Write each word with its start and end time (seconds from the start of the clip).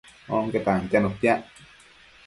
Onque 0.37 0.63
tantianu 0.67 1.09
piac 1.19 1.41